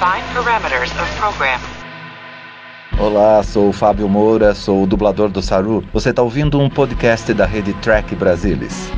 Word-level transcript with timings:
Define 0.00 0.24
parameters 0.32 0.90
of 0.92 1.16
program. 1.18 1.60
Olá, 2.98 3.42
sou 3.42 3.68
o 3.68 3.72
Fábio 3.72 4.08
Moura, 4.08 4.54
sou 4.54 4.84
o 4.84 4.86
dublador 4.86 5.28
do 5.28 5.42
Saru. 5.42 5.84
Você 5.92 6.08
está 6.08 6.22
ouvindo 6.22 6.58
um 6.58 6.70
podcast 6.70 7.34
da 7.34 7.44
rede 7.44 7.74
Track 7.82 8.14
Brasilis. 8.14 8.90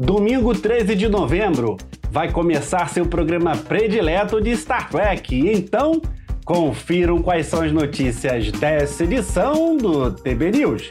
Domingo 0.00 0.54
13 0.54 0.94
de 0.94 1.06
novembro 1.06 1.76
vai 2.10 2.32
começar 2.32 2.88
seu 2.88 3.04
programa 3.04 3.54
predileto 3.54 4.40
de 4.40 4.56
Star 4.56 4.88
Trek. 4.88 5.38
Então, 5.46 6.00
confiram 6.46 7.20
quais 7.20 7.44
são 7.44 7.60
as 7.60 7.70
notícias 7.72 8.50
dessa 8.52 9.04
edição 9.04 9.76
do 9.76 10.10
TB 10.12 10.52
News. 10.52 10.90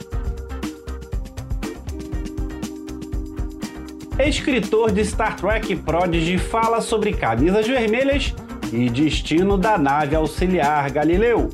Escritor 4.19 4.91
de 4.91 5.05
Star 5.05 5.35
Trek 5.35 5.75
Prodigy 5.75 6.39
fala 6.39 6.81
sobre 6.81 7.13
camisas 7.13 7.67
vermelhas 7.67 8.33
e 8.73 8.89
destino 8.89 9.57
da 9.57 9.77
nave 9.77 10.15
auxiliar 10.15 10.89
Galileu. 10.89 11.49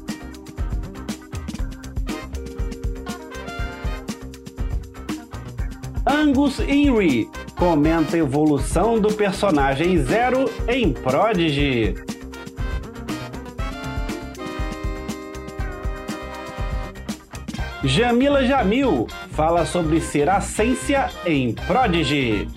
Angus 6.05 6.59
Inri 6.59 7.29
comenta 7.57 8.15
a 8.15 8.19
evolução 8.19 8.97
do 8.97 9.13
personagem 9.13 10.01
Zero 10.01 10.49
em 10.67 10.93
Prodigy. 10.93 11.95
Jamila 17.83 18.45
Jamil 18.45 19.07
fala 19.33 19.65
sobre 19.65 19.99
ser 19.99 20.29
Ascência 20.29 21.09
em 21.25 21.53
Prodigy. 21.53 22.47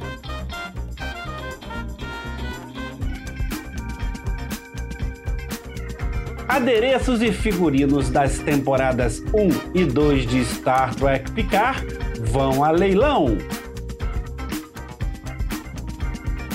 Adereços 6.46 7.22
e 7.22 7.32
figurinos 7.32 8.10
das 8.10 8.38
temporadas 8.38 9.22
1 9.34 9.74
e 9.74 9.84
2 9.84 10.26
de 10.26 10.44
Star 10.44 10.94
Trek 10.94 11.30
Picard 11.32 11.86
vão 12.30 12.62
a 12.62 12.70
leilão. 12.70 13.38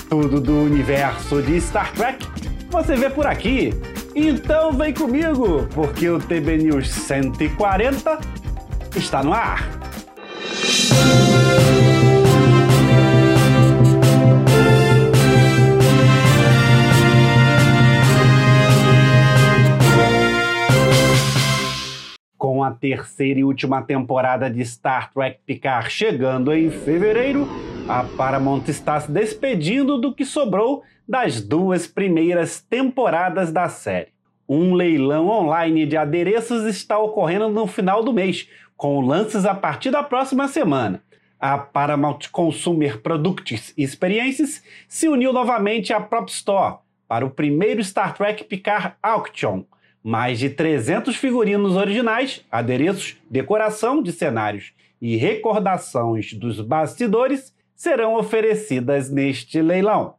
Tudo 0.08 0.40
do 0.40 0.64
universo 0.64 1.42
de 1.42 1.60
Star 1.60 1.92
Trek 1.94 2.26
você 2.70 2.96
vê 2.96 3.10
por 3.10 3.26
aqui. 3.26 3.74
Então 4.16 4.74
vem 4.74 4.94
comigo, 4.94 5.68
porque 5.74 6.10
o 6.10 6.20
TB 6.20 6.58
News 6.58 6.90
140 6.92 8.20
está 8.96 9.24
no 9.24 9.34
ar. 9.34 9.81
Com 22.38 22.64
a 22.64 22.72
terceira 22.72 23.40
e 23.40 23.44
última 23.44 23.82
temporada 23.82 24.50
de 24.50 24.66
Star 24.66 25.12
Trek 25.14 25.40
Picard 25.46 25.90
chegando 25.90 26.54
em 26.54 26.70
fevereiro, 26.70 27.48
a 27.88 28.04
Paramount 28.04 28.64
está 28.68 29.00
se 29.00 29.12
despedindo 29.12 30.00
do 30.00 30.14
que 30.14 30.26
sobrou 30.26 30.84
das 31.08 31.42
duas 31.42 31.88
primeiras 31.88 32.62
temporadas 32.62 33.52
da 33.52 33.68
série. 33.68 34.10
Um 34.48 34.74
leilão 34.74 35.28
online 35.28 35.86
de 35.86 35.96
adereços 35.96 36.66
está 36.66 37.00
ocorrendo 37.00 37.50
no 37.50 37.66
final 37.68 38.04
do 38.04 38.12
mês, 38.12 38.50
com 38.82 39.00
lances 39.00 39.46
a 39.46 39.54
partir 39.54 39.92
da 39.92 40.02
próxima 40.02 40.48
semana. 40.48 41.04
A 41.40 41.56
Paramount 41.56 42.18
Consumer 42.32 43.00
Products 43.00 43.76
Experiences 43.78 44.64
se 44.88 45.08
uniu 45.08 45.32
novamente 45.32 45.94
à 45.94 46.02
Prop 46.02 46.28
Store 46.28 46.78
para 47.08 47.24
o 47.24 47.30
primeiro 47.30 47.84
Star 47.84 48.16
Trek 48.16 48.44
Picard 48.46 48.96
Auction. 49.04 49.66
Mais 50.04 50.40
de 50.40 50.50
300 50.50 51.16
figurinos 51.16 51.76
originais, 51.76 52.44
adereços, 52.52 53.18
decoração 53.30 54.02
de 54.02 54.12
cenários 54.12 54.74
e 55.00 55.16
recordações 55.16 56.34
dos 56.34 56.60
bastidores 56.60 57.56
serão 57.76 58.16
oferecidas 58.16 59.12
neste 59.12 59.62
leilão. 59.62 60.16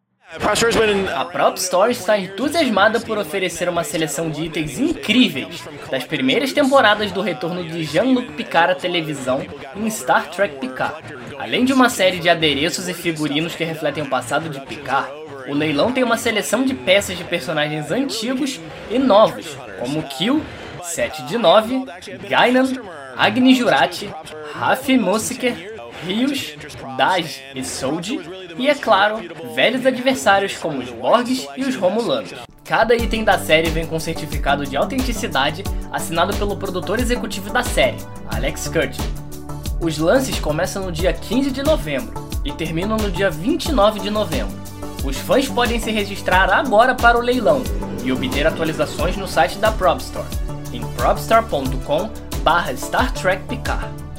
A 1.15 1.25
Prop 1.27 1.57
Store 1.59 1.93
está 1.93 2.19
entusiasmada 2.19 3.01
por 3.01 3.19
oferecer 3.19 3.69
uma 3.69 3.85
seleção 3.85 4.31
de 4.31 4.45
itens 4.45 4.79
incríveis 4.79 5.63
das 5.91 6.05
primeiras 6.05 6.53
temporadas 6.53 7.13
do 7.13 7.21
retorno 7.21 7.63
de 7.63 7.85
Jean-Luc 7.85 8.33
Picard 8.33 8.73
à 8.73 8.75
televisão 8.75 9.45
em 9.77 9.91
Star 9.91 10.31
Trek 10.31 10.57
Picard. 10.57 11.03
Além 11.39 11.65
de 11.65 11.73
uma 11.73 11.91
série 11.91 12.19
de 12.19 12.31
adereços 12.31 12.89
e 12.89 12.95
figurinos 12.95 13.55
que 13.55 13.65
refletem 13.65 14.05
o 14.05 14.09
passado 14.09 14.49
de 14.49 14.61
Picard, 14.61 15.11
o 15.49 15.55
leilão 15.55 15.93
tem 15.93 16.05
uma 16.05 16.17
seleção 16.17 16.65
de 16.65 16.73
peças 16.73 17.19
de 17.19 17.25
personagens 17.25 17.91
antigos 17.91 18.59
e 18.91 18.99
novos, 18.99 19.57
como 19.79 20.03
Kill, 20.05 20.43
7 20.83 21.25
de 21.25 21.37
9, 21.37 21.85
Gainan, 22.29 22.73
Agni 23.17 23.55
Jurati, 23.55 24.11
Rafi 24.55 24.97
Musiker, 24.97 25.72
Rios, 26.05 26.55
Daj 26.97 27.43
e 27.55 27.63
Soldi, 27.65 28.19
e 28.59 28.69
é 28.69 28.75
claro, 28.75 29.21
velhos 29.55 29.87
adversários 29.87 30.57
como 30.57 30.79
os 30.79 30.91
Borgs 30.91 31.47
e 31.57 31.63
os 31.63 31.77
Romulanos. 31.77 32.35
Cada 32.65 32.95
item 32.95 33.25
da 33.25 33.39
série 33.39 33.71
vem 33.71 33.87
com 33.87 34.01
certificado 34.01 34.67
de 34.67 34.77
autenticidade 34.77 35.65
assinado 35.91 36.37
pelo 36.37 36.57
produtor 36.57 37.01
executivo 37.01 37.51
da 37.51 37.63
série, 37.63 37.97
Alex 38.35 38.69
Curtin. 38.69 39.01
Os 39.81 39.97
lances 39.99 40.39
começam 40.39 40.85
no 40.85 40.93
dia 40.93 41.13
15 41.13 41.51
de 41.51 41.63
novembro 41.63 42.29
e 42.45 42.53
terminam 42.53 42.97
no 42.97 43.11
dia 43.11 43.29
29 43.31 44.01
de 44.01 44.11
novembro. 44.11 44.57
Os 45.05 45.17
fãs 45.17 45.49
podem 45.49 45.81
se 45.81 45.91
registrar 45.91 46.49
agora 46.51 46.95
para 46.95 47.19
o 47.19 47.21
leilão 47.21 47.63
e 48.05 48.13
obter 48.13 48.47
atualizações 48.47 49.17
no 49.17 49.27
site 49.27 49.59
da 49.59 49.73
PropStore, 49.73 50.29
em 50.73 50.81
propstar.com/Star 50.93 53.13
Trek 53.13 53.43
Picard. 53.49 54.12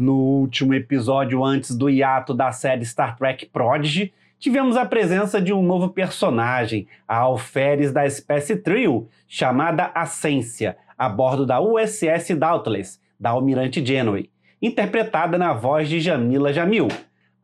No 0.00 0.14
último 0.14 0.72
episódio 0.72 1.44
antes 1.44 1.76
do 1.76 1.90
hiato 1.90 2.32
da 2.32 2.50
série 2.52 2.86
Star 2.86 3.18
Trek 3.18 3.44
Prodigy, 3.52 4.14
tivemos 4.38 4.74
a 4.78 4.86
presença 4.86 5.42
de 5.42 5.52
um 5.52 5.60
novo 5.60 5.90
personagem, 5.90 6.88
a 7.06 7.18
alferes 7.18 7.92
da 7.92 8.06
espécie 8.06 8.56
Trio, 8.56 9.10
chamada 9.28 9.90
Ascência, 9.94 10.78
a 10.96 11.06
bordo 11.06 11.44
da 11.44 11.60
USS 11.60 12.34
Dauntless, 12.34 12.98
da 13.20 13.28
Almirante 13.28 13.84
Janeway, 13.84 14.30
interpretada 14.62 15.36
na 15.36 15.52
voz 15.52 15.86
de 15.86 16.00
Jamila 16.00 16.50
Jamil. 16.50 16.88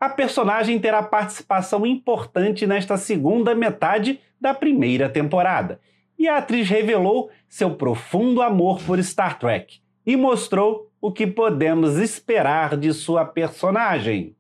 A 0.01 0.09
personagem 0.09 0.79
terá 0.79 1.03
participação 1.03 1.85
importante 1.85 2.67
nesta 2.67 2.97
segunda 2.97 3.55
metade 3.55 4.19
da 4.41 4.55
primeira 4.55 5.11
temporada, 5.11 5.79
e 6.19 6.27
a 6.27 6.39
atriz 6.39 6.71
revelou 6.71 7.29
seu 7.51 7.75
profundo 7.75 8.41
amor 8.41 8.81
por 8.81 8.99
Star 9.03 9.39
Trek 9.39 9.79
e 10.07 10.17
mostrou 10.17 10.91
o 11.07 11.13
que 11.13 11.25
podemos 11.25 11.99
esperar 11.99 12.77
de 12.77 12.93
sua 12.93 13.25
personagem. 13.25 14.35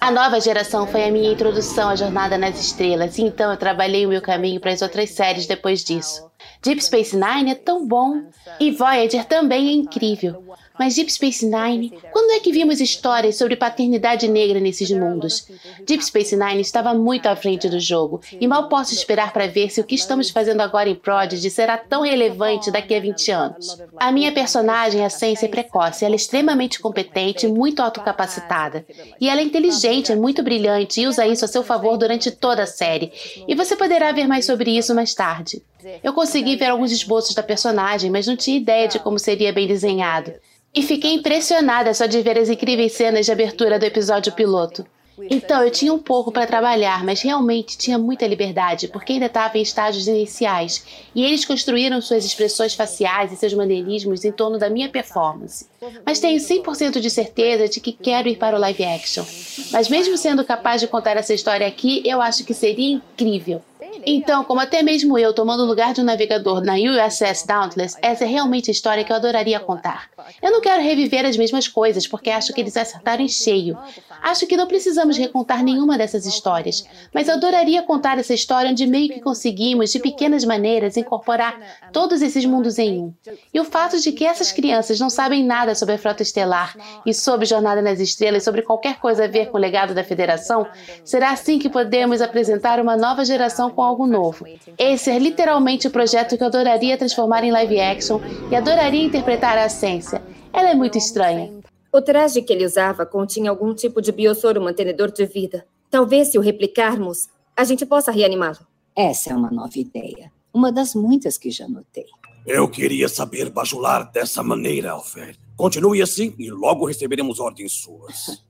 A 0.00 0.10
nova 0.10 0.40
geração 0.40 0.84
foi 0.84 1.04
a 1.04 1.12
minha 1.12 1.32
introdução 1.32 1.88
à 1.88 1.94
Jornada 1.94 2.36
nas 2.36 2.58
Estrelas, 2.58 3.16
e 3.18 3.22
então 3.22 3.52
eu 3.52 3.56
trabalhei 3.56 4.04
o 4.04 4.08
meu 4.08 4.20
caminho 4.20 4.60
para 4.60 4.72
as 4.72 4.82
outras 4.82 5.10
séries 5.10 5.46
depois 5.46 5.84
disso. 5.84 6.28
Deep 6.62 6.82
Space 6.82 7.16
Nine 7.16 7.50
é 7.50 7.54
tão 7.54 7.86
bom, 7.86 8.22
e 8.58 8.70
Voyager 8.70 9.24
também 9.24 9.68
é 9.68 9.72
incrível. 9.72 10.42
Mas 10.78 10.94
Deep 10.94 11.10
Space 11.10 11.46
Nine, 11.46 11.92
quando 12.12 12.32
é 12.32 12.40
que 12.40 12.52
vimos 12.52 12.80
histórias 12.80 13.36
sobre 13.36 13.56
paternidade 13.56 14.28
negra 14.28 14.60
nesses 14.60 14.90
mundos? 14.90 15.46
Deep 15.86 16.04
Space 16.04 16.36
Nine 16.36 16.60
estava 16.60 16.92
muito 16.92 17.26
à 17.26 17.36
frente 17.36 17.68
do 17.68 17.80
jogo, 17.80 18.20
e 18.38 18.46
mal 18.46 18.68
posso 18.68 18.92
esperar 18.92 19.32
para 19.32 19.46
ver 19.46 19.70
se 19.70 19.80
o 19.80 19.84
que 19.84 19.94
estamos 19.94 20.30
fazendo 20.30 20.60
agora 20.60 20.88
em 20.88 20.94
Prodigy 20.94 21.50
será 21.50 21.78
tão 21.78 22.02
relevante 22.02 22.70
daqui 22.70 22.94
a 22.94 23.00
20 23.00 23.30
anos. 23.30 23.82
A 23.96 24.12
minha 24.12 24.32
personagem, 24.32 25.04
a 25.04 25.08
Sense, 25.08 25.44
é 25.44 25.48
precoce, 25.48 26.04
ela 26.04 26.14
é 26.14 26.16
extremamente 26.16 26.78
competente 26.78 27.48
muito 27.48 27.80
autocapacitada. 27.80 28.84
E 29.20 29.28
ela 29.28 29.40
é 29.40 29.44
inteligente, 29.44 30.12
é 30.12 30.16
muito 30.16 30.42
brilhante 30.42 31.00
e 31.00 31.06
usa 31.06 31.26
isso 31.26 31.44
a 31.44 31.48
seu 31.48 31.62
favor 31.62 31.96
durante 31.96 32.30
toda 32.30 32.64
a 32.64 32.66
série. 32.66 33.12
E 33.48 33.54
você 33.54 33.76
poderá 33.76 34.12
ver 34.12 34.26
mais 34.26 34.44
sobre 34.44 34.76
isso 34.76 34.94
mais 34.94 35.14
tarde. 35.14 35.62
Eu 36.02 36.12
consegui 36.12 36.56
ver 36.56 36.66
alguns 36.66 36.92
esboços 36.92 37.34
da 37.34 37.42
personagem, 37.42 38.10
mas 38.10 38.26
não 38.26 38.36
tinha 38.36 38.56
ideia 38.56 38.88
de 38.88 38.98
como 38.98 39.18
seria 39.18 39.52
bem 39.52 39.66
desenhado. 39.66 40.32
E 40.74 40.82
fiquei 40.82 41.14
impressionada 41.14 41.94
só 41.94 42.06
de 42.06 42.20
ver 42.20 42.38
as 42.38 42.48
incríveis 42.48 42.92
cenas 42.92 43.24
de 43.24 43.32
abertura 43.32 43.78
do 43.78 43.84
episódio 43.84 44.32
piloto. 44.32 44.84
Então, 45.30 45.62
eu 45.62 45.70
tinha 45.70 45.92
um 45.92 45.98
pouco 45.98 46.30
para 46.30 46.46
trabalhar, 46.46 47.02
mas 47.02 47.22
realmente 47.22 47.78
tinha 47.78 47.98
muita 47.98 48.26
liberdade, 48.26 48.88
porque 48.88 49.14
ainda 49.14 49.26
estava 49.26 49.56
em 49.56 49.62
estágios 49.62 50.06
iniciais, 50.06 50.84
e 51.14 51.24
eles 51.24 51.44
construíram 51.44 52.00
suas 52.02 52.24
expressões 52.24 52.74
faciais 52.74 53.32
e 53.32 53.36
seus 53.36 53.54
maneirismos 53.54 54.24
em 54.24 54.32
torno 54.32 54.58
da 54.58 54.68
minha 54.68 54.90
performance. 54.90 55.66
Mas 56.04 56.20
tenho 56.20 56.38
100% 56.38 57.00
de 57.00 57.08
certeza 57.08 57.68
de 57.68 57.80
que 57.80 57.92
quero 57.92 58.28
ir 58.28 58.36
para 58.36 58.56
o 58.56 58.60
live 58.60 58.84
action. 58.84 59.24
Mas 59.72 59.88
mesmo 59.88 60.18
sendo 60.18 60.44
capaz 60.44 60.80
de 60.80 60.86
contar 60.86 61.16
essa 61.16 61.32
história 61.32 61.66
aqui, 61.66 62.02
eu 62.04 62.20
acho 62.20 62.44
que 62.44 62.52
seria 62.52 62.92
incrível. 62.92 63.62
Então, 64.08 64.44
como 64.44 64.60
até 64.60 64.84
mesmo 64.84 65.18
eu 65.18 65.34
tomando 65.34 65.64
o 65.64 65.66
lugar 65.66 65.92
de 65.92 66.00
um 66.00 66.04
navegador 66.04 66.62
na 66.62 66.74
USS 66.74 67.44
Dauntless, 67.44 67.96
essa 68.00 68.24
é 68.24 68.26
realmente 68.26 68.70
a 68.70 68.72
história 68.72 69.02
que 69.02 69.10
eu 69.10 69.16
adoraria 69.16 69.58
contar. 69.58 70.08
Eu 70.42 70.50
não 70.50 70.60
quero 70.60 70.82
reviver 70.82 71.24
as 71.24 71.36
mesmas 71.36 71.68
coisas, 71.68 72.06
porque 72.06 72.30
acho 72.30 72.52
que 72.52 72.60
eles 72.60 72.76
acertaram 72.76 73.24
em 73.24 73.28
cheio. 73.28 73.76
Acho 74.22 74.46
que 74.46 74.56
não 74.56 74.66
precisamos 74.66 75.16
recontar 75.16 75.62
nenhuma 75.62 75.98
dessas 75.98 76.26
histórias, 76.26 76.84
mas 77.12 77.28
eu 77.28 77.34
adoraria 77.34 77.82
contar 77.82 78.18
essa 78.18 78.34
história 78.34 78.70
onde 78.70 78.86
meio 78.86 79.08
que 79.08 79.20
conseguimos, 79.20 79.92
de 79.92 79.98
pequenas 79.98 80.44
maneiras, 80.44 80.96
incorporar 80.96 81.58
todos 81.92 82.22
esses 82.22 82.44
mundos 82.44 82.78
em 82.78 83.00
um. 83.00 83.14
E 83.52 83.60
o 83.60 83.64
fato 83.64 84.00
de 84.00 84.12
que 84.12 84.24
essas 84.24 84.52
crianças 84.52 84.98
não 84.98 85.10
sabem 85.10 85.44
nada 85.44 85.74
sobre 85.74 85.94
a 85.94 85.98
Frota 85.98 86.22
Estelar 86.22 86.76
e 87.04 87.12
sobre 87.14 87.46
Jornada 87.46 87.80
nas 87.82 88.00
Estrelas, 88.00 88.44
sobre 88.44 88.62
qualquer 88.62 88.98
coisa 88.98 89.24
a 89.24 89.28
ver 89.28 89.50
com 89.50 89.58
o 89.58 89.60
legado 89.60 89.94
da 89.94 90.04
Federação, 90.04 90.66
será 91.04 91.30
assim 91.30 91.58
que 91.58 91.68
podemos 91.68 92.20
apresentar 92.20 92.80
uma 92.80 92.96
nova 92.96 93.24
geração 93.24 93.70
com 93.70 93.82
algo 93.82 94.06
novo. 94.06 94.46
Esse 94.78 95.10
é 95.10 95.18
literalmente 95.18 95.86
o 95.86 95.90
projeto 95.90 96.36
que 96.36 96.42
eu 96.42 96.48
adoraria 96.48 96.96
transformar 96.96 97.44
em 97.44 97.50
live 97.50 97.80
action 97.80 98.20
e 98.50 98.56
adoraria 98.56 99.04
interpretar 99.04 99.56
a 99.58 99.66
essência. 99.66 100.15
Ela 100.56 100.70
é 100.70 100.74
muito 100.74 100.96
estranha. 100.96 101.52
O 101.92 102.00
traje 102.00 102.40
que 102.40 102.50
ele 102.50 102.64
usava 102.64 103.04
continha 103.04 103.50
algum 103.50 103.74
tipo 103.74 104.00
de 104.00 104.10
biosoro 104.10 104.58
mantenedor 104.58 105.12
de 105.12 105.26
vida. 105.26 105.66
Talvez, 105.90 106.28
se 106.28 106.38
o 106.38 106.40
replicarmos, 106.40 107.28
a 107.54 107.62
gente 107.62 107.84
possa 107.84 108.10
reanimá-lo. 108.10 108.66
Essa 108.96 109.34
é 109.34 109.36
uma 109.36 109.50
nova 109.50 109.78
ideia. 109.78 110.32
Uma 110.54 110.72
das 110.72 110.94
muitas 110.94 111.36
que 111.36 111.50
já 111.50 111.68
notei. 111.68 112.06
Eu 112.46 112.70
queria 112.70 113.06
saber 113.06 113.50
bajular 113.50 114.10
dessa 114.10 114.42
maneira, 114.42 114.92
Alfred. 114.92 115.38
Continue 115.58 116.00
assim 116.00 116.34
e 116.38 116.50
logo 116.50 116.86
receberemos 116.86 117.38
ordens 117.38 117.72
suas. 117.72 118.42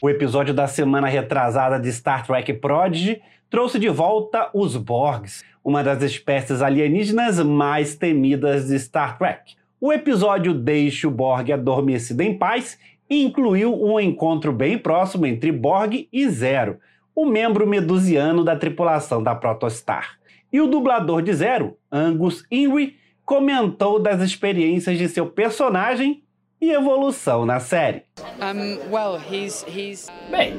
O 0.00 0.08
episódio 0.08 0.54
da 0.54 0.66
semana 0.66 1.06
retrasada 1.06 1.78
de 1.78 1.92
Star 1.92 2.26
Trek 2.26 2.50
Prodigy 2.54 3.20
trouxe 3.50 3.78
de 3.78 3.90
volta 3.90 4.48
os 4.54 4.74
Borgs, 4.74 5.44
uma 5.62 5.84
das 5.84 6.02
espécies 6.02 6.62
alienígenas 6.62 7.38
mais 7.40 7.94
temidas 7.94 8.68
de 8.68 8.78
Star 8.78 9.18
Trek. 9.18 9.59
O 9.82 9.90
episódio 9.90 10.52
Deixe 10.52 11.06
o 11.06 11.10
Borg 11.10 11.50
adormecido 11.50 12.20
em 12.20 12.36
paz 12.36 12.78
incluiu 13.08 13.74
um 13.74 13.98
encontro 13.98 14.52
bem 14.52 14.76
próximo 14.76 15.24
entre 15.24 15.50
Borg 15.50 16.06
e 16.12 16.28
Zero, 16.28 16.78
o 17.16 17.24
membro 17.24 17.66
medusiano 17.66 18.44
da 18.44 18.54
tripulação 18.54 19.22
da 19.22 19.34
Protostar. 19.34 20.18
E 20.52 20.60
o 20.60 20.66
dublador 20.66 21.22
de 21.22 21.32
Zero, 21.32 21.78
Angus 21.90 22.44
Inri, 22.50 22.98
comentou 23.24 23.98
das 23.98 24.20
experiências 24.20 24.98
de 24.98 25.08
seu 25.08 25.26
personagem 25.26 26.22
e 26.60 26.70
evolução 26.72 27.46
na 27.46 27.58
série. 27.58 28.02
Um, 28.38 28.94
well, 28.94 29.18
he's, 29.18 29.64
he's... 29.66 30.08
Bem, 30.30 30.52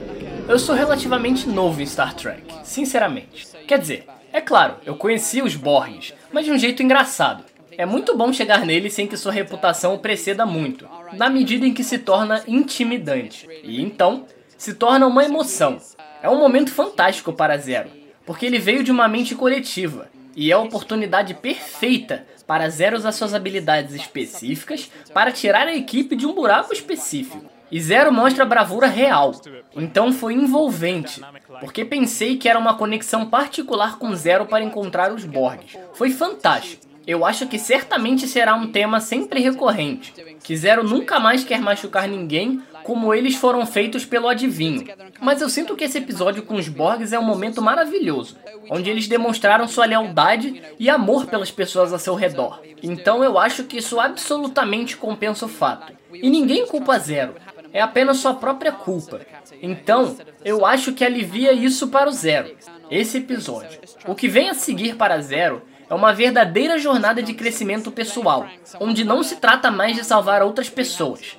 eu 0.49 0.57
sou 0.57 0.73
relativamente 0.73 1.47
novo 1.47 1.79
em 1.79 1.85
Star 1.85 2.15
Trek, 2.15 2.41
sinceramente. 2.63 3.47
Quer 3.67 3.77
dizer, 3.77 4.07
é 4.33 4.41
claro, 4.41 4.77
eu 4.83 4.95
conheci 4.95 5.43
os 5.43 5.55
Borgs, 5.55 6.15
mas 6.33 6.45
de 6.45 6.51
um 6.51 6.57
jeito 6.57 6.81
engraçado. 6.81 7.50
É 7.77 7.85
muito 7.85 8.15
bom 8.15 8.31
chegar 8.33 8.65
nele 8.65 8.89
sem 8.89 9.07
que 9.07 9.17
sua 9.17 9.31
reputação 9.31 9.93
o 9.93 9.99
preceda 9.99 10.45
muito, 10.45 10.87
na 11.13 11.29
medida 11.29 11.65
em 11.65 11.73
que 11.73 11.83
se 11.83 11.97
torna 11.97 12.43
intimidante. 12.47 13.47
E 13.63 13.81
então, 13.81 14.25
se 14.57 14.73
torna 14.73 15.07
uma 15.07 15.23
emoção. 15.23 15.77
É 16.21 16.29
um 16.29 16.37
momento 16.37 16.71
fantástico 16.71 17.33
para 17.33 17.57
Zero, 17.57 17.89
porque 18.25 18.45
ele 18.45 18.59
veio 18.59 18.83
de 18.83 18.91
uma 18.91 19.07
mente 19.07 19.33
coletiva, 19.35 20.09
e 20.35 20.51
é 20.51 20.53
a 20.53 20.59
oportunidade 20.59 21.33
perfeita 21.33 22.25
para 22.45 22.69
Zero 22.69 22.97
usar 22.97 23.11
suas 23.11 23.33
habilidades 23.33 23.95
específicas 23.95 24.91
para 25.13 25.31
tirar 25.31 25.67
a 25.67 25.75
equipe 25.75 26.15
de 26.15 26.25
um 26.25 26.33
buraco 26.33 26.73
específico. 26.73 27.49
E 27.71 27.79
Zero 27.79 28.11
mostra 28.11 28.43
bravura 28.43 28.87
real. 28.87 29.31
Então 29.73 30.11
foi 30.11 30.33
envolvente, 30.33 31.21
porque 31.61 31.85
pensei 31.85 32.35
que 32.37 32.49
era 32.49 32.59
uma 32.59 32.75
conexão 32.75 33.25
particular 33.25 33.97
com 33.97 34.13
Zero 34.13 34.45
para 34.45 34.63
encontrar 34.63 35.13
os 35.13 35.23
Borgs. 35.23 35.77
Foi 35.93 36.09
fantástico. 36.09 36.90
Eu 37.05 37.25
acho 37.25 37.47
que 37.47 37.57
certamente 37.57 38.27
será 38.27 38.55
um 38.55 38.71
tema 38.71 38.99
sempre 38.99 39.41
recorrente, 39.41 40.13
que 40.43 40.55
Zero 40.55 40.83
nunca 40.83 41.19
mais 41.19 41.43
quer 41.43 41.59
machucar 41.59 42.07
ninguém 42.07 42.61
como 42.83 43.13
eles 43.13 43.35
foram 43.35 43.65
feitos 43.65 44.05
pelo 44.05 44.27
adivinho. 44.27 44.85
Mas 45.19 45.41
eu 45.41 45.49
sinto 45.49 45.75
que 45.75 45.83
esse 45.83 45.97
episódio 45.97 46.43
com 46.43 46.55
os 46.55 46.67
Borgs 46.67 47.13
é 47.13 47.19
um 47.19 47.23
momento 47.23 47.61
maravilhoso, 47.61 48.37
onde 48.69 48.89
eles 48.89 49.07
demonstraram 49.07 49.67
sua 49.67 49.85
lealdade 49.85 50.61
e 50.79 50.89
amor 50.89 51.25
pelas 51.25 51.51
pessoas 51.51 51.93
a 51.93 51.99
seu 51.99 52.15
redor. 52.15 52.61
Então 52.81 53.23
eu 53.23 53.37
acho 53.37 53.65
que 53.65 53.77
isso 53.77 53.99
absolutamente 53.99 54.97
compensa 54.97 55.45
o 55.45 55.49
fato. 55.49 55.93
E 56.13 56.29
ninguém 56.29 56.65
culpa 56.65 56.97
Zero, 56.97 57.35
é 57.73 57.81
apenas 57.81 58.17
sua 58.17 58.33
própria 58.33 58.71
culpa. 58.71 59.21
Então, 59.61 60.17
eu 60.43 60.65
acho 60.65 60.93
que 60.93 61.05
alivia 61.05 61.53
isso 61.53 61.87
para 61.87 62.09
o 62.09 62.13
Zero. 62.13 62.55
Esse 62.89 63.19
episódio. 63.19 63.79
O 64.05 64.15
que 64.15 64.27
vem 64.27 64.49
a 64.49 64.53
seguir 64.53 64.95
para 64.95 65.21
Zero 65.21 65.61
é 65.91 65.93
uma 65.93 66.13
verdadeira 66.13 66.79
jornada 66.79 67.21
de 67.21 67.33
crescimento 67.33 67.91
pessoal, 67.91 68.47
onde 68.79 69.03
não 69.03 69.21
se 69.21 69.35
trata 69.35 69.69
mais 69.69 69.93
de 69.93 70.05
salvar 70.05 70.41
outras 70.41 70.69
pessoas. 70.69 71.35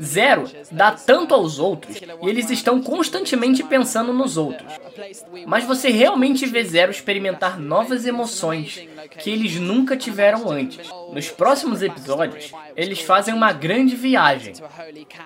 Zero 0.00 0.44
dá 0.70 0.92
tanto 0.92 1.34
aos 1.34 1.58
outros 1.58 1.96
e 1.96 2.28
eles 2.28 2.48
estão 2.48 2.80
constantemente 2.80 3.64
pensando 3.64 4.12
nos 4.12 4.36
outros. 4.36 4.72
Mas 5.44 5.64
você 5.64 5.88
realmente 5.88 6.46
vê 6.46 6.62
Zero 6.62 6.92
experimentar 6.92 7.58
novas 7.58 8.06
emoções 8.06 8.86
que 9.18 9.30
eles 9.30 9.56
nunca 9.56 9.96
tiveram 9.96 10.48
antes. 10.48 10.88
Nos 11.12 11.28
próximos 11.28 11.82
episódios, 11.82 12.52
eles 12.76 13.00
fazem 13.00 13.34
uma 13.34 13.52
grande 13.52 13.96
viagem. 13.96 14.52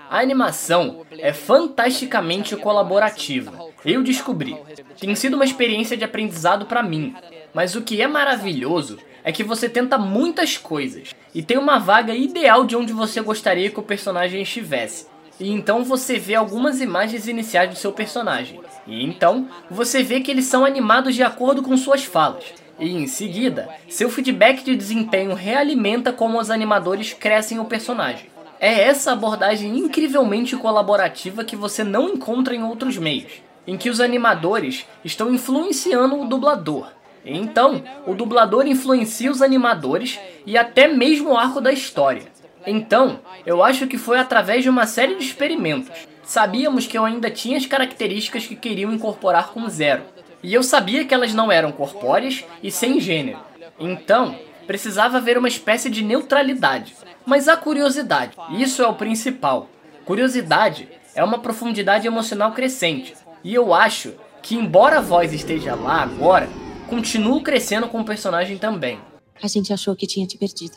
A 0.08 0.18
animação 0.18 1.04
é 1.18 1.34
fantasticamente 1.34 2.56
colaborativa. 2.56 3.52
Eu 3.84 4.02
descobri. 4.02 4.56
Tem 4.98 5.14
sido 5.14 5.34
uma 5.34 5.44
experiência 5.44 5.94
de 5.94 6.04
aprendizado 6.04 6.64
para 6.64 6.82
mim. 6.82 7.14
Mas 7.54 7.74
o 7.74 7.82
que 7.82 8.00
é 8.00 8.06
maravilhoso 8.06 8.98
é 9.22 9.30
que 9.30 9.44
você 9.44 9.68
tenta 9.68 9.98
muitas 9.98 10.56
coisas 10.56 11.14
e 11.34 11.42
tem 11.42 11.58
uma 11.58 11.78
vaga 11.78 12.14
ideal 12.14 12.64
de 12.64 12.74
onde 12.74 12.92
você 12.92 13.20
gostaria 13.20 13.70
que 13.70 13.78
o 13.78 13.84
personagem 13.84 14.42
estivesse. 14.42 15.06
E 15.38 15.50
então 15.50 15.84
você 15.84 16.18
vê 16.18 16.34
algumas 16.34 16.80
imagens 16.80 17.28
iniciais 17.28 17.68
do 17.68 17.76
seu 17.76 17.92
personagem. 17.92 18.60
E 18.86 19.04
então 19.04 19.48
você 19.70 20.02
vê 20.02 20.20
que 20.20 20.30
eles 20.30 20.46
são 20.46 20.64
animados 20.64 21.14
de 21.14 21.22
acordo 21.22 21.62
com 21.62 21.76
suas 21.76 22.04
falas. 22.04 22.44
E 22.78 22.90
em 22.90 23.06
seguida, 23.06 23.68
seu 23.88 24.08
feedback 24.08 24.64
de 24.64 24.74
desempenho 24.74 25.34
realimenta 25.34 26.12
como 26.12 26.40
os 26.40 26.50
animadores 26.50 27.12
crescem 27.12 27.58
o 27.58 27.64
personagem. 27.64 28.30
É 28.58 28.82
essa 28.82 29.12
abordagem 29.12 29.76
incrivelmente 29.76 30.56
colaborativa 30.56 31.44
que 31.44 31.56
você 31.56 31.84
não 31.84 32.08
encontra 32.08 32.54
em 32.54 32.62
outros 32.62 32.96
meios, 32.96 33.32
em 33.66 33.76
que 33.76 33.90
os 33.90 34.00
animadores 34.00 34.86
estão 35.04 35.34
influenciando 35.34 36.20
o 36.20 36.26
dublador 36.26 36.88
então, 37.24 37.82
o 38.06 38.14
dublador 38.14 38.66
influencia 38.66 39.30
os 39.30 39.42
animadores 39.42 40.18
e 40.44 40.58
até 40.58 40.88
mesmo 40.88 41.30
o 41.30 41.36
arco 41.36 41.60
da 41.60 41.72
história. 41.72 42.22
Então, 42.66 43.20
eu 43.46 43.62
acho 43.62 43.86
que 43.86 43.98
foi 43.98 44.18
através 44.18 44.62
de 44.62 44.70
uma 44.70 44.86
série 44.86 45.16
de 45.16 45.24
experimentos. 45.24 45.90
Sabíamos 46.22 46.86
que 46.86 46.96
eu 46.96 47.04
ainda 47.04 47.30
tinha 47.30 47.56
as 47.56 47.66
características 47.66 48.46
que 48.46 48.56
queriam 48.56 48.92
incorporar 48.92 49.48
com 49.48 49.68
Zero, 49.68 50.02
e 50.42 50.52
eu 50.52 50.62
sabia 50.62 51.04
que 51.04 51.14
elas 51.14 51.32
não 51.32 51.52
eram 51.52 51.70
corpóreas 51.70 52.44
e 52.62 52.70
sem 52.70 53.00
gênero. 53.00 53.38
Então, 53.78 54.36
precisava 54.66 55.18
haver 55.18 55.38
uma 55.38 55.48
espécie 55.48 55.88
de 55.88 56.02
neutralidade. 56.02 56.96
Mas 57.24 57.48
a 57.48 57.56
curiosidade, 57.56 58.36
isso 58.50 58.82
é 58.82 58.86
o 58.86 58.94
principal. 58.94 59.68
Curiosidade 60.04 60.88
é 61.14 61.22
uma 61.22 61.38
profundidade 61.38 62.06
emocional 62.06 62.52
crescente. 62.52 63.14
E 63.44 63.54
eu 63.54 63.72
acho 63.72 64.14
que, 64.40 64.56
embora 64.56 64.98
a 64.98 65.00
voz 65.00 65.32
esteja 65.32 65.74
lá 65.74 66.02
agora, 66.02 66.48
continuo 66.92 67.42
crescendo 67.42 67.88
com 67.88 68.02
o 68.02 68.04
personagem 68.04 68.58
também. 68.58 68.98
A 69.42 69.48
gente 69.48 69.72
achou 69.72 69.96
que 69.96 70.06
tinha 70.06 70.26
te 70.26 70.36
perdido. 70.36 70.76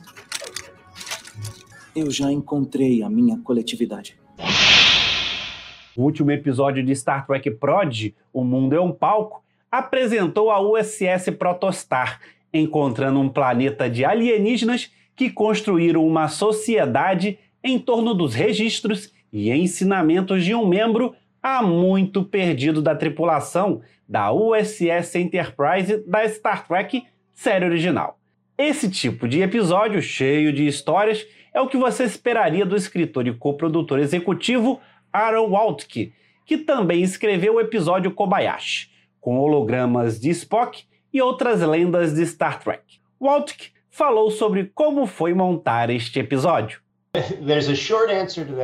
Eu 1.93 2.10
já 2.10 2.31
encontrei 2.31 3.03
a 3.03 3.10
minha 3.10 3.38
coletividade. 3.39 4.17
O 5.93 6.03
último 6.03 6.31
episódio 6.31 6.81
de 6.81 6.95
Star 6.95 7.27
Trek 7.27 7.51
Prod, 7.51 8.13
O 8.31 8.45
Mundo 8.45 8.74
é 8.74 8.79
um 8.79 8.93
Palco, 8.93 9.43
apresentou 9.69 10.50
a 10.51 10.62
USS 10.62 11.31
Protostar, 11.38 12.22
encontrando 12.53 13.19
um 13.19 13.27
planeta 13.27 13.89
de 13.89 14.05
alienígenas 14.05 14.89
que 15.17 15.29
construíram 15.29 16.07
uma 16.07 16.29
sociedade 16.29 17.38
em 17.62 17.77
torno 17.77 18.13
dos 18.13 18.34
registros 18.34 19.12
e 19.34 19.51
ensinamentos 19.51 20.45
de 20.45 20.55
um 20.55 20.65
membro 20.65 21.13
há 21.45 21.61
muito 21.61 22.23
perdido 22.23 22.81
da 22.81 22.95
tripulação 22.95 23.83
da 24.09 24.33
USS 24.33 25.13
Enterprise 25.13 26.03
da 26.07 26.27
Star 26.27 26.67
Trek 26.67 27.05
série 27.31 27.63
original. 27.63 28.19
Esse 28.57 28.89
tipo 28.89 29.27
de 29.27 29.43
episódio, 29.43 30.01
cheio 30.01 30.51
de 30.51 30.65
histórias, 30.65 31.23
é 31.53 31.61
o 31.61 31.67
que 31.67 31.77
você 31.77 32.03
esperaria 32.03 32.65
do 32.65 32.75
escritor 32.75 33.27
e 33.27 33.33
coprodutor 33.35 33.99
executivo 33.99 34.81
Aaron 35.13 35.49
Waltke, 35.49 36.13
que 36.47 36.57
também 36.57 37.03
escreveu 37.03 37.55
o 37.55 37.61
episódio 37.61 38.09
Kobayashi, 38.09 38.89
com 39.21 39.37
hologramas 39.37 40.19
de 40.19 40.31
Spock 40.31 40.83
e 41.13 41.21
outras 41.21 41.61
lendas 41.61 42.15
de 42.15 42.25
Star 42.25 42.59
Trek. 42.59 42.99
Waltke 43.21 43.69
falou 43.91 44.31
sobre 44.31 44.71
como 44.73 45.05
foi 45.05 45.35
montar 45.35 45.91
este 45.91 46.19
episódio. 46.19 46.85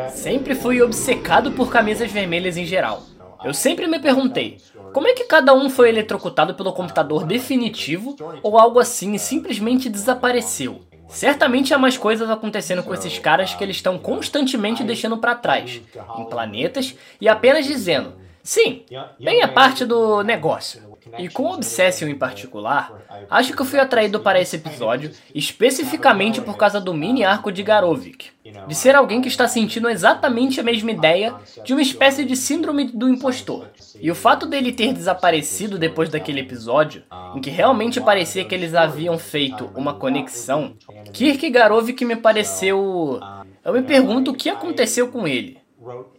Sempre 0.10 0.55
fui 0.55 0.81
obcecado 0.81 1.51
por 1.51 1.72
camisas 1.72 2.12
vermelhas 2.12 2.58
em 2.58 2.65
geral. 2.65 3.03
Eu 3.43 3.53
sempre 3.53 3.88
me 3.88 4.00
perguntei, 4.00 4.58
como 4.93 5.08
é 5.08 5.13
que 5.13 5.24
cada 5.24 5.53
um 5.53 5.70
foi 5.70 5.89
eletrocutado 5.89 6.53
pelo 6.53 6.74
computador 6.74 7.25
definitivo 7.25 8.15
ou 8.43 8.58
algo 8.58 8.79
assim 8.79 9.13
e 9.13 9.20
simplesmente 9.20 9.89
desapareceu? 9.89 10.81
Certamente 11.10 11.74
há 11.74 11.77
mais 11.77 11.98
coisas 11.98 12.29
acontecendo 12.29 12.84
com 12.84 12.93
esses 12.93 13.20
caras 13.20 13.53
que 13.53 13.63
eles 13.63 13.77
estão 13.77 13.98
constantemente 13.98 14.84
deixando 14.84 15.17
para 15.17 15.36
trás, 15.36 15.81
em 16.17 16.25
planetas, 16.25 16.96
e 17.20 17.27
apenas 17.27 17.65
dizendo: 17.65 18.13
sim, 18.43 18.83
bem 19.19 19.41
a 19.41 19.48
parte 19.48 19.86
do 19.86 20.24
negócio. 20.24 20.91
E 21.17 21.27
com 21.27 21.51
Obsession 21.51 22.07
em 22.07 22.15
particular, 22.15 22.93
acho 23.29 23.53
que 23.53 23.62
eu 23.62 23.65
fui 23.65 23.79
atraído 23.79 24.19
para 24.19 24.39
esse 24.39 24.55
episódio 24.55 25.12
especificamente 25.33 26.39
por 26.39 26.55
causa 26.55 26.79
do 26.79 26.93
mini 26.93 27.24
arco 27.24 27.51
de 27.51 27.63
Garovic, 27.63 28.29
de 28.67 28.75
ser 28.75 28.95
alguém 28.95 29.19
que 29.19 29.27
está 29.27 29.48
sentindo 29.48 29.89
exatamente 29.89 30.60
a 30.60 30.63
mesma 30.63 30.91
ideia 30.91 31.33
de 31.63 31.74
uma 31.74 31.81
espécie 31.81 32.24
de 32.24 32.36
síndrome 32.36 32.86
do 32.86 33.10
impostor. 33.10 33.67
E 34.00 34.12
o 34.12 34.15
fato 34.15 34.45
dele 34.45 34.71
ter 34.71 34.93
desaparecido 34.93 35.77
depois 35.77 36.10
daquele 36.10 36.41
episódio, 36.41 37.03
em 37.36 37.41
que 37.41 37.50
realmente 37.50 38.00
parecia 38.00 38.45
que 38.45 38.53
eles 38.53 38.75
haviam 38.75 39.17
feito 39.17 39.71
uma 39.75 39.95
conexão, 39.95 40.75
Kirk 41.12 41.50
Garovic 41.50 42.05
me 42.05 42.15
pareceu. 42.15 43.19
Eu 43.65 43.74
me 43.74 43.81
pergunto 43.81 44.31
o 44.31 44.36
que 44.36 44.50
aconteceu 44.50 45.07
com 45.10 45.27
ele. 45.27 45.60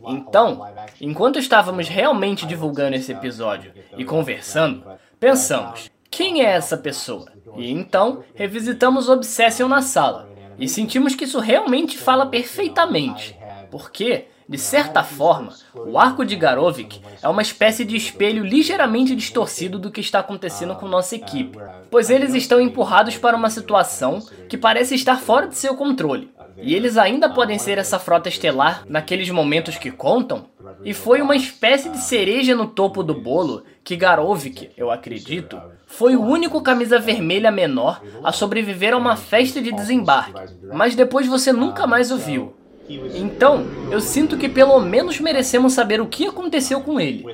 Então, 0.07 0.67
enquanto 1.01 1.39
estávamos 1.39 1.89
realmente 1.89 2.47
divulgando 2.47 2.97
esse 2.97 3.13
episódio 3.13 3.73
e 3.97 4.05
conversando, 4.05 4.85
pensamos: 5.21 5.91
quem 6.11 6.45
é 6.45 6.51
essa 6.51 6.77
pessoa? 6.77 7.27
E 7.57 7.71
então 7.71 8.25
revisitamos 8.35 9.09
Obsession 9.09 9.69
na 9.69 9.83
sala 9.83 10.29
e 10.59 10.69
sentimos 10.69 11.15
que 11.15 11.25
isso 11.25 11.39
realmente 11.39 11.97
fala 11.97 12.27
perfeitamente. 12.27 13.37
Porque, 13.71 14.27
de 14.49 14.59
certa 14.59 15.03
forma, 15.03 15.55
o 15.75 15.99
arco 15.99 16.25
de 16.25 16.37
Garovic 16.37 17.01
é 17.23 17.29
uma 17.29 17.41
espécie 17.41 17.85
de 17.85 17.97
espelho 17.97 18.45
ligeiramente 18.45 19.17
distorcido 19.17 19.79
do 19.79 19.91
que 19.91 20.01
está 20.01 20.19
acontecendo 20.19 20.75
com 20.75 20.87
nossa 20.87 21.17
equipe, 21.17 21.59
pois 21.91 22.11
eles 22.11 22.35
estão 22.35 22.61
empurrados 22.61 23.17
para 23.17 23.37
uma 23.37 23.49
situação 23.49 24.21
que 24.49 24.59
parece 24.59 24.95
estar 24.95 25.19
fora 25.19 25.47
de 25.47 25.57
seu 25.57 25.75
controle. 25.75 26.31
E 26.57 26.75
eles 26.75 26.97
ainda 26.97 27.29
podem 27.29 27.59
ser 27.59 27.79
essa 27.79 27.99
frota 27.99 28.29
estelar 28.29 28.85
naqueles 28.89 29.29
momentos 29.31 29.77
que 29.77 29.91
contam? 29.91 30.47
E 30.85 30.93
foi 30.93 31.21
uma 31.21 31.37
espécie 31.37 31.89
de 31.89 31.99
cereja 31.99 32.55
no 32.55 32.67
topo 32.67 33.03
do 33.03 33.15
bolo 33.15 33.65
que 33.85 33.97
Garovic, 33.97 34.71
eu 34.77 34.91
acredito, 34.91 35.61
foi 35.87 36.17
o 36.17 36.23
único 36.23 36.63
camisa 36.63 36.99
vermelha 36.99 37.51
menor 37.51 38.01
a 38.23 38.33
sobreviver 38.33 38.95
a 38.95 38.97
uma 38.97 39.17
festa 39.17 39.61
de 39.61 39.73
desembarque. 39.73 40.33
Mas 40.73 40.95
depois 40.95 41.27
você 41.27 41.53
nunca 41.53 41.87
mais 41.87 42.11
o 42.11 42.17
viu. 42.17 42.55
Então, 42.89 43.67
eu 43.91 44.01
sinto 44.01 44.37
que 44.37 44.49
pelo 44.49 44.79
menos 44.81 45.21
merecemos 45.21 45.73
saber 45.73 46.01
o 46.01 46.07
que 46.07 46.27
aconteceu 46.27 46.81
com 46.81 47.01
ele. 47.01 47.25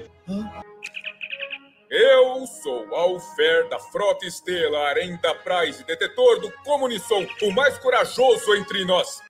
Eu 1.90 2.47
sou 2.47 2.95
Alfer 2.95 3.66
da 3.71 3.78
Frota 3.78 4.26
Estelar 4.26 4.99
Enterprise, 4.99 5.83
detetor 5.87 6.38
do 6.38 6.52
Comunição, 6.62 7.26
o 7.42 7.50
mais 7.50 7.78
corajoso 7.78 8.54
entre 8.57 8.85
nós. 8.85 9.23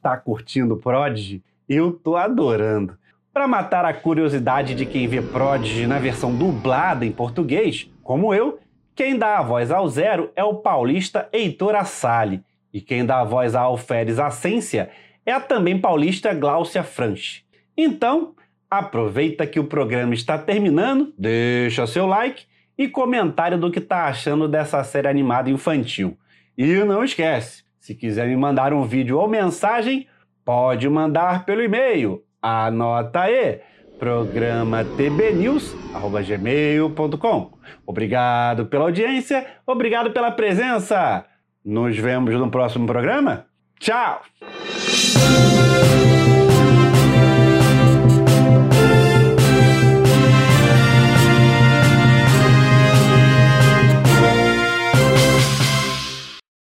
Tá 0.00 0.16
curtindo 0.16 0.76
Prodigy? 0.76 1.42
Eu 1.68 1.90
tô 1.90 2.14
adorando. 2.14 2.96
Para 3.32 3.48
matar 3.48 3.84
a 3.84 3.92
curiosidade 3.92 4.76
de 4.76 4.86
quem 4.86 5.08
vê 5.08 5.20
Prodigy 5.20 5.88
na 5.88 5.98
versão 5.98 6.32
dublada 6.32 7.04
em 7.04 7.10
português, 7.10 7.90
como 8.04 8.32
eu, 8.32 8.60
quem 8.94 9.18
dá 9.18 9.38
a 9.38 9.42
voz 9.42 9.72
ao 9.72 9.88
Zero 9.88 10.30
é 10.36 10.44
o 10.44 10.54
paulista 10.54 11.28
Heitor 11.32 11.74
Assali. 11.74 12.44
E 12.72 12.80
quem 12.80 13.04
dá 13.04 13.22
a 13.22 13.24
voz 13.24 13.56
a 13.56 13.62
Alferes 13.62 14.20
Ascência 14.20 14.88
é 15.26 15.32
a 15.32 15.40
também 15.40 15.80
paulista 15.80 16.32
Gláucia 16.32 16.84
Franchi. 16.84 17.44
Então, 17.76 18.36
Aproveita 18.70 19.46
que 19.46 19.60
o 19.60 19.64
programa 19.64 20.14
está 20.14 20.36
terminando, 20.36 21.14
deixa 21.16 21.86
seu 21.86 22.06
like 22.06 22.44
e 22.76 22.88
comentário 22.88 23.56
do 23.58 23.70
que 23.70 23.78
está 23.78 24.06
achando 24.06 24.48
dessa 24.48 24.82
série 24.84 25.08
animada 25.08 25.48
infantil. 25.48 26.18
E 26.58 26.66
não 26.84 27.04
esquece, 27.04 27.62
se 27.78 27.94
quiser 27.94 28.26
me 28.26 28.36
mandar 28.36 28.72
um 28.72 28.84
vídeo 28.84 29.18
ou 29.18 29.28
mensagem, 29.28 30.08
pode 30.44 30.88
mandar 30.88 31.44
pelo 31.44 31.62
e-mail. 31.62 32.24
Anota 32.42 33.20
aí, 33.22 33.60
programa 33.98 34.84
tbnews@gmail.com. 34.84 37.52
Obrigado 37.86 38.66
pela 38.66 38.84
audiência, 38.84 39.46
obrigado 39.66 40.10
pela 40.10 40.30
presença. 40.30 41.24
Nos 41.64 41.96
vemos 41.96 42.34
no 42.34 42.50
próximo 42.50 42.86
programa. 42.86 43.46
Tchau. 43.78 44.22